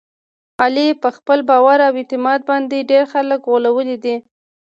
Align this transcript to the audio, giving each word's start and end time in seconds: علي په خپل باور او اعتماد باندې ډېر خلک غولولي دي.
علي 0.63 0.87
په 1.01 1.09
خپل 1.17 1.39
باور 1.49 1.79
او 1.87 1.93
اعتماد 1.99 2.39
باندې 2.49 2.87
ډېر 2.91 3.03
خلک 3.13 3.39
غولولي 3.49 3.97
دي. 4.03 4.15